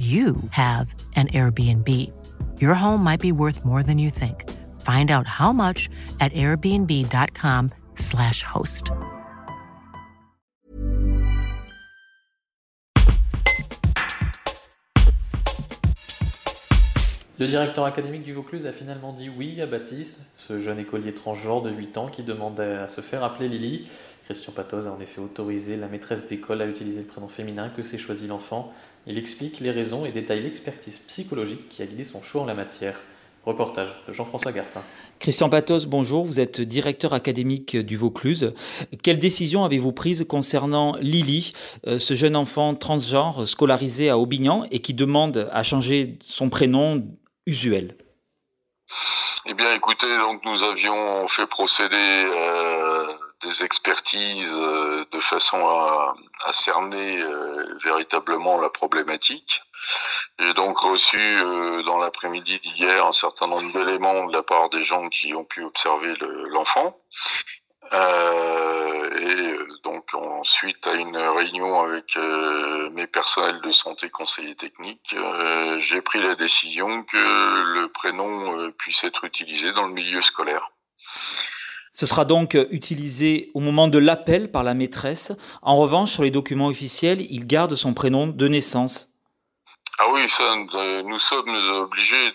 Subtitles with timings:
[0.00, 1.86] you have an Airbnb.
[2.58, 4.48] Your home might be worth more than you think.
[4.80, 8.92] Find out how much at airbnb.com/slash host.
[17.38, 21.62] Le directeur académique du Vaucluse a finalement dit oui à Baptiste, ce jeune écolier transgenre
[21.62, 23.88] de 8 ans qui demandait à se faire appeler Lily.
[24.30, 27.82] Christian Patoz a en effet autorisé la maîtresse d'école à utiliser le prénom féminin que
[27.82, 28.72] s'est choisi l'enfant.
[29.08, 32.54] Il explique les raisons et détaille l'expertise psychologique qui a guidé son choix en la
[32.54, 33.00] matière.
[33.44, 34.82] Reportage de Jean-François Garcin.
[35.18, 36.24] Christian Patos, bonjour.
[36.24, 38.54] Vous êtes directeur académique du Vaucluse.
[39.02, 41.52] Quelle décision avez-vous prise concernant Lily,
[41.88, 47.04] euh, ce jeune enfant transgenre scolarisé à Aubignan et qui demande à changer son prénom
[47.46, 47.96] usuel?
[49.46, 53.06] Eh bien, écoutez, donc nous avions fait procéder euh,
[53.42, 56.14] des expertises euh, de façon à,
[56.46, 59.62] à cerner euh, véritablement la problématique.
[60.38, 64.82] J'ai donc reçu euh, dans l'après-midi d'hier un certain nombre d'éléments de la part des
[64.82, 66.14] gens qui ont pu observer
[66.48, 66.98] l'enfant.
[67.92, 72.16] Et donc ensuite à une réunion avec
[72.92, 75.16] mes personnels de santé conseillers techniques,
[75.78, 80.70] j'ai pris la décision que le prénom puisse être utilisé dans le milieu scolaire.
[82.00, 85.32] Ce sera donc utilisé au moment de l'appel par la maîtresse.
[85.60, 89.12] En revanche, sur les documents officiels, il garde son prénom de naissance.
[89.98, 90.56] Ah oui, ça,
[91.04, 92.32] nous sommes obligés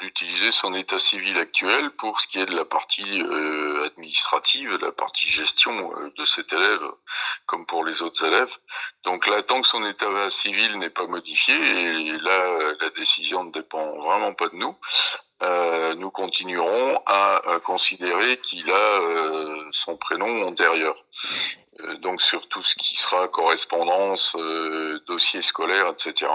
[0.00, 4.90] d'utiliser son état civil actuel pour ce qui est de la partie euh, administrative, la
[4.90, 6.90] partie gestion euh, de cet élève,
[7.46, 8.56] comme pour les autres élèves.
[9.04, 13.52] Donc là, tant que son état civil n'est pas modifié, et là, la décision ne
[13.52, 14.76] dépend vraiment pas de nous,
[15.42, 20.96] euh, nous continuerons à, considérer qu'il a euh, son prénom antérieur.
[21.80, 24.34] Euh, donc sur tout ce qui sera correspondance,
[25.06, 26.30] dossier scolaire, etc.,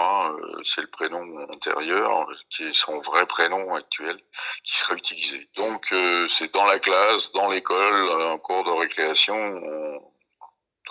[0.63, 4.19] c'est le prénom antérieur qui est son vrai prénom actuel
[4.63, 5.49] qui sera utilisé.
[5.55, 5.93] Donc
[6.29, 9.35] c'est dans la classe, dans l'école, en cours de récréation,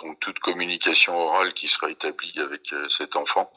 [0.01, 3.51] donc toute communication orale qui sera établie avec cet enfant,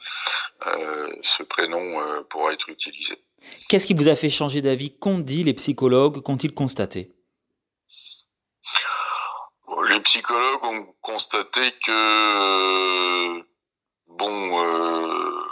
[1.22, 3.20] ce prénom pourra être utilisé.
[3.69, 7.15] Qu'est-ce qui vous a fait changer d'avis Qu'ont dit les psychologues Qu'ont-ils constaté?
[9.88, 13.43] Les psychologues ont constaté que
[14.06, 15.44] bon, euh,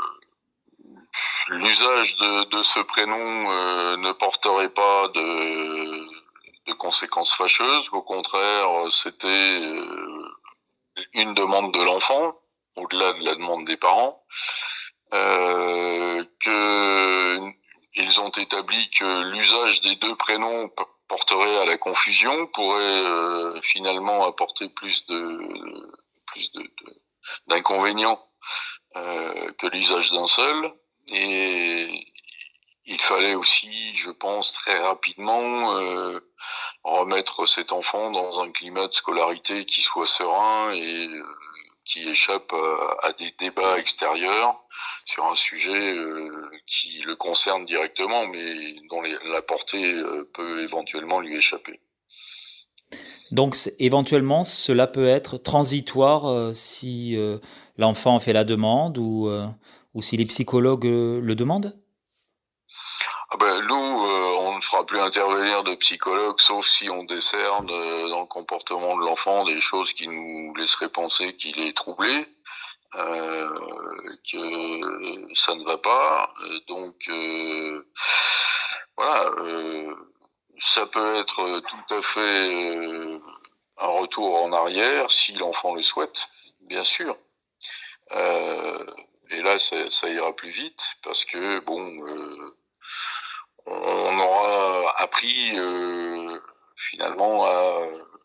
[1.48, 7.90] l'usage de, ce prénom euh, ne porterait pas de, conséquences fâcheuses.
[7.92, 10.28] Au contraire, c'était euh,
[11.14, 12.34] une demande de l'enfant,
[12.76, 14.24] au-delà de la demande des parents.
[15.10, 17.52] que
[17.94, 20.70] ils ont établi que l'usage des deux prénoms
[21.08, 25.92] porterait à la confusion, pourrait euh, finalement apporter plus de
[26.26, 26.62] plus de,
[27.48, 28.22] d'inconvénients
[28.96, 30.72] euh, que l'usage d'un seul.
[31.12, 32.06] Et
[32.84, 36.20] il fallait aussi, je pense, très rapidement euh,
[36.82, 41.08] remettre cet enfant dans un climat de scolarité qui soit serein et
[41.84, 42.52] qui échappe
[43.02, 44.62] à, des débats extérieurs
[45.04, 46.30] sur un sujet euh,
[46.66, 51.80] qui le concerne directement, mais dont la portée euh, peut éventuellement lui échapper.
[53.32, 57.16] Donc éventuellement, cela peut être transitoire euh, si
[57.78, 59.30] l'enfant fait la demande ou
[60.00, 61.81] si les psychologues le demandent?
[63.34, 67.70] Ah ben, nous, euh, on ne fera plus intervenir de psychologue, sauf si on décerne
[67.70, 72.26] euh, dans le comportement de l'enfant des choses qui nous laisseraient penser qu'il est troublé,
[72.94, 73.48] euh,
[74.30, 76.30] que ça ne va pas.
[76.68, 77.10] Donc,
[78.98, 79.30] voilà,
[80.58, 83.20] ça peut être tout à fait
[83.78, 86.26] un retour en arrière si l'enfant le souhaite,
[86.60, 87.16] bien sûr.
[88.10, 92.41] et là, ça, ira plus vite parce que, bon
[93.72, 96.38] on aura appris euh,
[96.76, 97.78] finalement à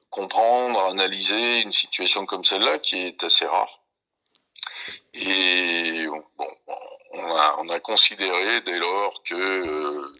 [0.09, 3.81] comprendre, à analyser une situation comme celle-là qui est assez rare.
[5.13, 6.23] Et bon,
[7.59, 10.15] on, a, considéré dès lors que euh,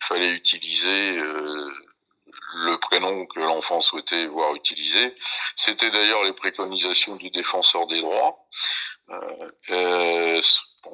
[0.00, 1.70] fallait utiliser euh,
[2.54, 5.14] le prénom que l'enfant souhaitait voir utilisé.
[5.56, 8.46] C'était d'ailleurs les préconisations du défenseur des droits.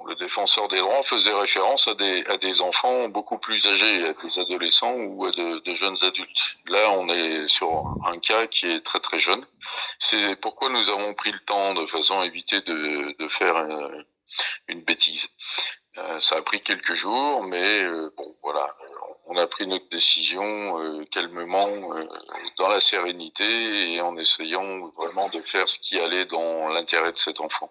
[0.06, 4.12] Le défenseur des droits faisait référence à des, à des enfants beaucoup plus âgés, à
[4.12, 6.56] des adolescents ou à de, de, jeunes adultes.
[6.68, 9.44] Là, on est sur un cas qui est très très jeune.
[9.98, 14.04] C'est pourquoi nous avons pris le temps de façon à éviter de, de faire une,
[14.68, 15.28] une bêtise.
[15.98, 18.68] Euh, ça a pris quelques jours, mais euh, bon, voilà,
[19.28, 22.06] on a pris notre décision euh, calmement, euh,
[22.56, 27.16] dans la sérénité et en essayant vraiment de faire ce qui allait dans l'intérêt de
[27.16, 27.70] cet enfant.